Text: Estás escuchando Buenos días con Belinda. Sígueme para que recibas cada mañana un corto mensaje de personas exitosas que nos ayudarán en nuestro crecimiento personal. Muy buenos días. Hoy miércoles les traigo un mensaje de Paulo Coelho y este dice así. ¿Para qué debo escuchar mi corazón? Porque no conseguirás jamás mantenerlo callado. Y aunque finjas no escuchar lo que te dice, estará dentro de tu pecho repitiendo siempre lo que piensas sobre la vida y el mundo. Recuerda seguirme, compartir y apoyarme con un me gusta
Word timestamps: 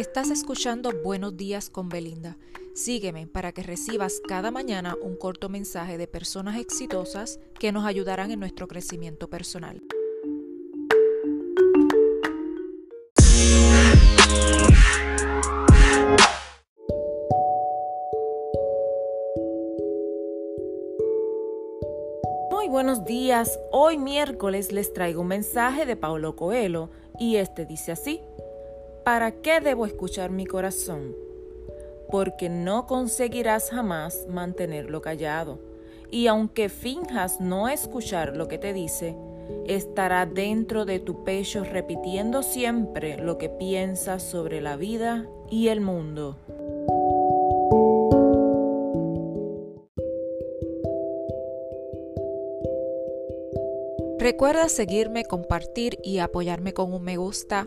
Estás 0.00 0.30
escuchando 0.30 0.92
Buenos 1.04 1.36
días 1.36 1.68
con 1.68 1.90
Belinda. 1.90 2.38
Sígueme 2.74 3.26
para 3.26 3.52
que 3.52 3.62
recibas 3.62 4.22
cada 4.26 4.50
mañana 4.50 4.96
un 5.02 5.14
corto 5.14 5.50
mensaje 5.50 5.98
de 5.98 6.06
personas 6.06 6.58
exitosas 6.58 7.38
que 7.58 7.70
nos 7.70 7.84
ayudarán 7.84 8.30
en 8.30 8.40
nuestro 8.40 8.66
crecimiento 8.66 9.28
personal. 9.28 9.82
Muy 22.50 22.68
buenos 22.68 23.04
días. 23.04 23.60
Hoy 23.70 23.98
miércoles 23.98 24.72
les 24.72 24.94
traigo 24.94 25.20
un 25.20 25.28
mensaje 25.28 25.84
de 25.84 25.96
Paulo 25.96 26.36
Coelho 26.36 26.88
y 27.18 27.36
este 27.36 27.66
dice 27.66 27.92
así. 27.92 28.22
¿Para 29.04 29.32
qué 29.32 29.60
debo 29.60 29.86
escuchar 29.86 30.30
mi 30.30 30.44
corazón? 30.44 31.16
Porque 32.10 32.48
no 32.48 32.86
conseguirás 32.86 33.70
jamás 33.70 34.26
mantenerlo 34.28 35.00
callado. 35.00 35.58
Y 36.10 36.26
aunque 36.26 36.68
finjas 36.68 37.40
no 37.40 37.68
escuchar 37.68 38.36
lo 38.36 38.46
que 38.46 38.58
te 38.58 38.72
dice, 38.74 39.16
estará 39.66 40.26
dentro 40.26 40.84
de 40.84 41.00
tu 41.00 41.24
pecho 41.24 41.64
repitiendo 41.64 42.42
siempre 42.42 43.16
lo 43.16 43.38
que 43.38 43.48
piensas 43.48 44.22
sobre 44.22 44.60
la 44.60 44.76
vida 44.76 45.26
y 45.50 45.68
el 45.68 45.80
mundo. 45.80 46.36
Recuerda 54.18 54.68
seguirme, 54.68 55.24
compartir 55.24 55.98
y 56.04 56.18
apoyarme 56.18 56.74
con 56.74 56.92
un 56.92 57.02
me 57.02 57.16
gusta 57.16 57.66